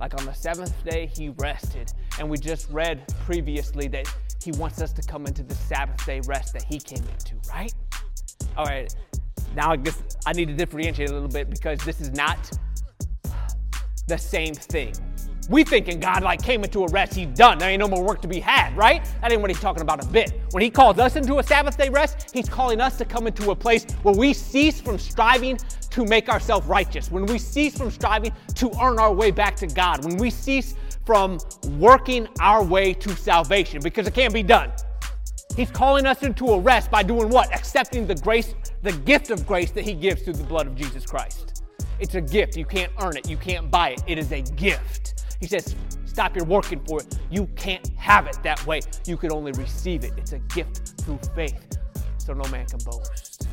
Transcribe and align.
Like 0.00 0.18
on 0.18 0.26
the 0.26 0.32
seventh 0.32 0.84
day, 0.84 1.10
he 1.14 1.30
rested. 1.30 1.92
And 2.18 2.28
we 2.28 2.38
just 2.38 2.70
read 2.70 3.06
previously 3.24 3.88
that 3.88 4.06
he 4.42 4.52
wants 4.52 4.80
us 4.80 4.92
to 4.92 5.02
come 5.02 5.26
into 5.26 5.42
the 5.42 5.54
Sabbath 5.54 6.04
day 6.04 6.20
rest 6.26 6.52
that 6.54 6.64
he 6.64 6.78
came 6.78 7.04
into, 7.04 7.36
right? 7.48 7.72
All 8.56 8.64
right, 8.64 8.94
now 9.54 9.70
I 9.70 9.76
guess 9.76 10.02
I 10.26 10.32
need 10.32 10.48
to 10.48 10.54
differentiate 10.54 11.10
a 11.10 11.12
little 11.12 11.28
bit 11.28 11.48
because 11.48 11.78
this 11.80 12.00
is 12.00 12.10
not 12.12 12.50
the 14.08 14.18
same 14.18 14.54
thing. 14.54 14.94
We 15.48 15.64
thinking 15.64 15.98
God 15.98 16.22
like 16.22 16.42
came 16.42 16.62
into 16.62 16.84
a 16.84 16.88
rest, 16.88 17.14
he's 17.14 17.26
done. 17.28 17.58
There 17.58 17.68
ain't 17.68 17.80
no 17.80 17.88
more 17.88 18.04
work 18.04 18.22
to 18.22 18.28
be 18.28 18.38
had, 18.38 18.76
right? 18.76 19.04
That 19.20 19.32
ain't 19.32 19.40
what 19.40 19.50
he's 19.50 19.60
talking 19.60 19.82
about 19.82 20.04
a 20.04 20.06
bit. 20.08 20.40
When 20.52 20.62
he 20.62 20.70
calls 20.70 20.98
us 20.98 21.16
into 21.16 21.38
a 21.38 21.42
Sabbath 21.42 21.76
day 21.76 21.88
rest, 21.88 22.30
he's 22.32 22.48
calling 22.48 22.80
us 22.80 22.96
to 22.98 23.04
come 23.04 23.26
into 23.26 23.50
a 23.50 23.56
place 23.56 23.84
where 24.02 24.14
we 24.14 24.32
cease 24.34 24.80
from 24.80 24.98
striving 24.98 25.58
to 25.92 26.04
make 26.04 26.28
ourselves 26.28 26.66
righteous, 26.66 27.10
when 27.10 27.26
we 27.26 27.38
cease 27.38 27.76
from 27.76 27.90
striving 27.90 28.32
to 28.54 28.70
earn 28.82 28.98
our 28.98 29.12
way 29.12 29.30
back 29.30 29.56
to 29.56 29.66
God, 29.66 30.04
when 30.04 30.16
we 30.16 30.30
cease 30.30 30.74
from 31.04 31.38
working 31.78 32.28
our 32.40 32.62
way 32.62 32.94
to 32.94 33.10
salvation, 33.16 33.80
because 33.82 34.06
it 34.06 34.14
can't 34.14 34.32
be 34.32 34.42
done. 34.42 34.72
He's 35.56 35.70
calling 35.70 36.06
us 36.06 36.22
into 36.22 36.46
a 36.46 36.58
rest 36.58 36.90
by 36.90 37.02
doing 37.02 37.28
what? 37.28 37.54
Accepting 37.54 38.06
the 38.06 38.14
grace, 38.14 38.54
the 38.82 38.92
gift 38.92 39.30
of 39.30 39.46
grace 39.46 39.70
that 39.72 39.84
he 39.84 39.92
gives 39.92 40.22
through 40.22 40.34
the 40.34 40.44
blood 40.44 40.66
of 40.66 40.74
Jesus 40.74 41.04
Christ. 41.04 41.62
It's 42.00 42.14
a 42.14 42.22
gift. 42.22 42.56
You 42.56 42.64
can't 42.64 42.90
earn 43.00 43.16
it. 43.16 43.28
You 43.28 43.36
can't 43.36 43.70
buy 43.70 43.90
it. 43.90 44.02
It 44.06 44.18
is 44.18 44.32
a 44.32 44.40
gift. 44.40 45.36
He 45.40 45.46
says, 45.46 45.76
stop 46.06 46.34
your 46.34 46.46
working 46.46 46.80
for 46.86 47.00
it. 47.00 47.18
You 47.30 47.46
can't 47.54 47.86
have 47.96 48.26
it 48.26 48.38
that 48.44 48.66
way. 48.66 48.80
You 49.06 49.18
can 49.18 49.30
only 49.30 49.52
receive 49.52 50.04
it. 50.04 50.12
It's 50.16 50.32
a 50.32 50.38
gift 50.38 51.00
through 51.02 51.20
faith. 51.34 51.78
So 52.16 52.32
no 52.32 52.48
man 52.50 52.66
can 52.66 52.78
boast. 52.78 53.46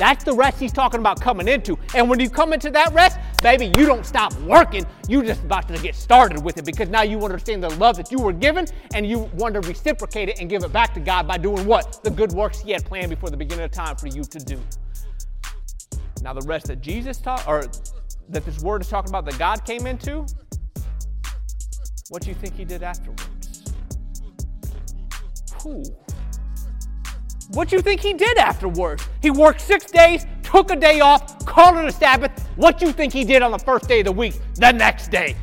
That's 0.00 0.24
the 0.24 0.32
rest 0.32 0.58
he's 0.58 0.72
talking 0.72 0.98
about 0.98 1.20
coming 1.20 1.46
into. 1.46 1.78
And 1.94 2.08
when 2.08 2.18
you 2.20 2.30
come 2.30 2.54
into 2.54 2.70
that 2.70 2.94
rest, 2.94 3.18
baby, 3.42 3.66
you 3.76 3.84
don't 3.84 4.06
stop 4.06 4.34
working. 4.40 4.86
You're 5.10 5.22
just 5.22 5.42
about 5.42 5.68
to 5.68 5.78
get 5.78 5.94
started 5.94 6.42
with 6.42 6.56
it 6.56 6.64
because 6.64 6.88
now 6.88 7.02
you 7.02 7.22
understand 7.22 7.62
the 7.62 7.68
love 7.76 7.98
that 7.98 8.10
you 8.10 8.18
were 8.18 8.32
given 8.32 8.66
and 8.94 9.06
you 9.06 9.30
want 9.34 9.52
to 9.56 9.60
reciprocate 9.60 10.30
it 10.30 10.40
and 10.40 10.48
give 10.48 10.64
it 10.64 10.72
back 10.72 10.94
to 10.94 11.00
God 11.00 11.28
by 11.28 11.36
doing 11.36 11.66
what? 11.66 12.02
The 12.02 12.10
good 12.10 12.32
works 12.32 12.60
he 12.60 12.70
had 12.70 12.82
planned 12.86 13.10
before 13.10 13.28
the 13.28 13.36
beginning 13.36 13.66
of 13.66 13.72
time 13.72 13.94
for 13.94 14.06
you 14.06 14.24
to 14.24 14.38
do. 14.38 14.58
Now 16.22 16.32
the 16.32 16.46
rest 16.46 16.68
that 16.68 16.80
Jesus 16.80 17.18
taught, 17.18 17.46
or 17.46 17.66
that 18.30 18.46
this 18.46 18.58
word 18.60 18.80
is 18.80 18.88
talking 18.88 19.10
about 19.10 19.26
that 19.26 19.38
God 19.38 19.66
came 19.66 19.86
into, 19.86 20.24
what 22.08 22.22
do 22.22 22.30
you 22.30 22.34
think 22.34 22.56
he 22.56 22.64
did 22.64 22.82
afterwards? 22.82 23.74
Who? 25.62 25.84
What 27.52 27.72
you 27.72 27.80
think 27.80 28.00
he 28.00 28.12
did 28.12 28.38
afterwards? 28.38 29.08
He 29.22 29.30
worked 29.30 29.60
six 29.60 29.90
days, 29.90 30.24
took 30.44 30.70
a 30.70 30.76
day 30.76 31.00
off, 31.00 31.44
called 31.44 31.78
it 31.78 31.84
a 31.84 31.90
Sabbath. 31.90 32.30
What 32.54 32.80
you 32.80 32.92
think 32.92 33.12
he 33.12 33.24
did 33.24 33.42
on 33.42 33.50
the 33.50 33.58
first 33.58 33.88
day 33.88 34.00
of 34.00 34.04
the 34.04 34.12
week? 34.12 34.40
The 34.54 34.70
next 34.70 35.08
day. 35.10 35.34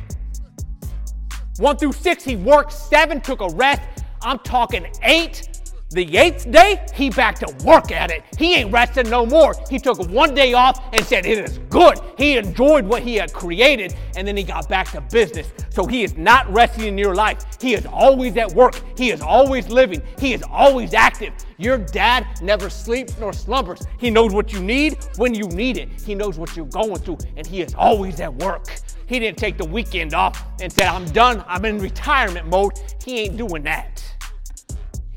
One 1.58 1.76
through 1.76 1.92
six, 1.92 2.24
he 2.24 2.34
worked 2.34 2.72
seven, 2.72 3.20
took 3.20 3.42
a 3.42 3.48
rest. 3.50 3.82
I'm 4.22 4.38
talking 4.38 4.86
eight 5.02 5.57
the 5.90 6.18
eighth 6.18 6.50
day, 6.50 6.84
he 6.94 7.08
back 7.08 7.38
to 7.38 7.64
work 7.64 7.90
at 7.92 8.10
it. 8.10 8.22
He 8.36 8.54
ain't 8.56 8.70
resting 8.70 9.08
no 9.08 9.24
more. 9.24 9.54
He 9.70 9.78
took 9.78 9.98
one 10.10 10.34
day 10.34 10.52
off 10.52 10.84
and 10.92 11.02
said, 11.04 11.24
It 11.24 11.38
is 11.38 11.58
good. 11.70 11.98
He 12.18 12.36
enjoyed 12.36 12.84
what 12.84 13.02
he 13.02 13.14
had 13.14 13.32
created, 13.32 13.94
and 14.14 14.28
then 14.28 14.36
he 14.36 14.42
got 14.42 14.68
back 14.68 14.90
to 14.92 15.00
business. 15.00 15.50
So 15.70 15.86
he 15.86 16.04
is 16.04 16.14
not 16.18 16.52
resting 16.52 16.84
in 16.84 16.98
your 16.98 17.14
life. 17.14 17.42
He 17.58 17.72
is 17.72 17.86
always 17.86 18.36
at 18.36 18.52
work. 18.52 18.82
He 18.98 19.10
is 19.10 19.22
always 19.22 19.70
living. 19.70 20.02
He 20.18 20.34
is 20.34 20.42
always 20.50 20.92
active. 20.92 21.32
Your 21.56 21.78
dad 21.78 22.26
never 22.42 22.68
sleeps 22.68 23.16
nor 23.18 23.32
slumbers. 23.32 23.80
He 23.98 24.10
knows 24.10 24.34
what 24.34 24.52
you 24.52 24.60
need 24.60 24.98
when 25.16 25.34
you 25.34 25.46
need 25.46 25.78
it. 25.78 25.88
He 26.02 26.14
knows 26.14 26.38
what 26.38 26.54
you're 26.54 26.66
going 26.66 26.98
through, 26.98 27.18
and 27.38 27.46
he 27.46 27.62
is 27.62 27.74
always 27.74 28.20
at 28.20 28.34
work. 28.34 28.66
He 29.06 29.18
didn't 29.18 29.38
take 29.38 29.56
the 29.56 29.64
weekend 29.64 30.12
off 30.12 30.44
and 30.60 30.70
said, 30.70 30.88
I'm 30.88 31.06
done. 31.12 31.42
I'm 31.46 31.64
in 31.64 31.78
retirement 31.78 32.46
mode. 32.46 32.74
He 33.02 33.20
ain't 33.20 33.38
doing 33.38 33.62
that 33.62 34.04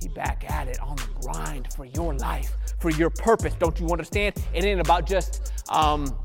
back 0.09 0.49
at 0.49 0.67
it 0.67 0.79
on 0.79 0.95
the 0.95 1.07
grind 1.21 1.71
for 1.73 1.85
your 1.85 2.13
life, 2.15 2.51
for 2.79 2.89
your 2.89 3.09
purpose. 3.09 3.53
Don't 3.55 3.79
you 3.79 3.87
understand? 3.89 4.35
It 4.53 4.63
ain't 4.63 4.81
about 4.81 5.05
just 5.05 5.53
um, 5.69 6.17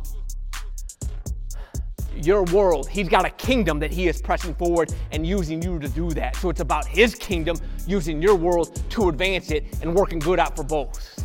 your 2.15 2.45
world. 2.45 2.89
He's 2.89 3.09
got 3.09 3.25
a 3.25 3.31
kingdom 3.31 3.79
that 3.81 3.91
he 3.91 4.09
is 4.09 4.21
pressing 4.21 4.55
forward 4.55 4.93
and 5.13 5.27
using 5.27 5.63
you 5.63 5.79
to 5.79 5.89
do 5.89 6.11
that. 6.11 6.37
So 6.37 6.51
it's 6.51 6.61
about 6.61 6.87
his 6.87 7.15
kingdom 7.15 7.57
using 7.87 8.23
your 8.23 8.35
world 8.35 8.83
to 8.91 9.09
advance 9.09 9.51
it 9.51 9.65
and 9.83 9.95
working 9.95 10.19
good 10.19 10.39
out 10.39 10.57
for 10.57 10.65
both. 10.65 11.23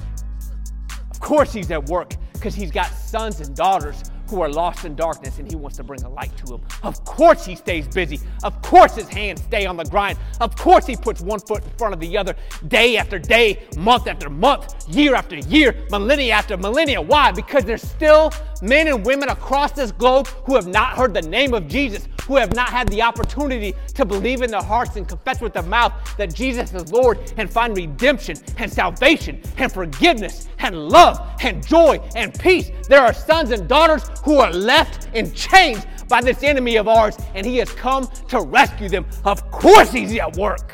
Of 1.10 1.20
course, 1.20 1.54
he's 1.54 1.72
at 1.72 1.86
work 1.86 2.16
because 2.34 2.56
he's 2.56 2.72
got 2.72 2.92
sons 2.92 3.40
and 3.40 3.56
daughters 3.56 4.11
who 4.32 4.42
are 4.42 4.50
lost 4.50 4.86
in 4.86 4.96
darkness 4.96 5.38
and 5.38 5.48
he 5.48 5.56
wants 5.56 5.78
to 5.78 5.84
bring 5.84 6.02
a 6.04 6.10
light 6.10 6.36
to 6.38 6.46
them. 6.46 6.62
Of 6.82 7.04
course 7.06 7.46
he 7.46 7.56
stays 7.56 7.88
busy. 7.88 8.20
Of 8.44 8.60
course 8.62 8.96
his 8.96 9.10
hands 9.10 9.44
stay 9.44 9.66
on 9.66 9.78
the 9.78 9.84
grind. 9.84 10.18
Of 10.40 10.56
course 10.56 10.88
he 10.88 10.96
puts 10.96 11.22
one 11.22 11.40
foot 11.40 11.64
in 11.64 11.70
front 11.72 11.94
of 11.94 12.00
the 12.00 12.18
other 12.18 12.36
day 12.70 12.98
after 12.98 13.20
day, 13.20 13.68
month 13.78 14.08
after 14.08 14.30
month, 14.30 14.88
year 14.88 15.14
after 15.14 15.36
year, 15.36 15.76
millennia 15.92 16.34
after 16.34 16.58
millennia. 16.58 17.02
Why? 17.02 17.32
Because 17.32 17.66
there's 17.66 17.84
still 17.84 18.32
men 18.62 18.88
and 18.88 19.06
women 19.06 19.30
across 19.30 19.74
this 19.74 19.92
globe 19.92 20.28
who 20.46 20.56
have 20.56 20.68
not 20.68 20.94
heard 20.98 21.14
the 21.14 21.22
name 21.22 21.54
of 21.54 21.68
Jesus, 21.68 22.08
who 22.22 22.38
have 22.38 22.56
not 22.56 22.70
had 22.70 22.88
the 22.90 23.02
opportunity 23.02 23.74
to 23.96 24.06
believe 24.06 24.42
in 24.42 24.52
their 24.52 24.62
hearts 24.62 24.96
and 24.96 25.08
confess 25.08 25.42
with 25.42 25.54
their 25.54 25.64
mouth 25.64 25.94
that 26.18 26.34
Jesus 26.34 26.74
is 26.74 26.92
Lord 26.92 27.20
and 27.38 27.50
find 27.50 27.76
redemption 27.76 28.38
and 28.58 28.72
salvation 28.72 29.42
and 29.58 29.72
forgiveness 29.72 30.48
and 30.60 30.90
love 30.90 31.20
and 31.42 31.66
joy 31.66 32.00
and 32.16 32.38
peace. 32.40 32.72
There 32.88 33.02
are 33.02 33.14
sons 33.14 33.52
and 33.52 33.68
daughters 33.68 34.10
who 34.24 34.40
are 34.40 34.52
left 34.52 35.10
in 35.16 35.34
chains 35.34 35.86
by 36.08 36.22
this 36.22 36.44
enemy 36.44 36.76
of 36.76 36.88
ours, 36.88 37.18
and 37.36 37.46
he 37.46 37.58
has 37.58 37.72
come 37.72 38.08
to 38.28 38.42
rescue 38.42 38.90
them. 38.90 39.06
Of 39.24 39.50
course, 39.50 39.92
he's 39.92 40.16
at 40.18 40.36
work. 40.36 40.74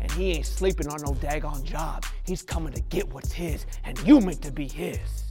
And 0.00 0.10
he 0.12 0.32
ain't 0.32 0.46
sleeping 0.46 0.88
on 0.88 1.00
no 1.02 1.12
daggone 1.12 1.62
job. 1.62 2.04
He's 2.24 2.42
coming 2.42 2.72
to 2.72 2.80
get 2.82 3.08
what's 3.12 3.32
his, 3.32 3.64
and 3.84 3.98
you 4.06 4.20
meant 4.20 4.42
to 4.42 4.52
be 4.52 4.68
his. 4.68 5.25